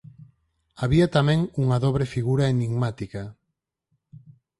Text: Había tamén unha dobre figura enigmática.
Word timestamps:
Había 0.81 1.07
tamén 1.17 1.39
unha 1.63 1.77
dobre 1.85 2.05
figura 2.13 2.45
enigmática. 2.55 3.21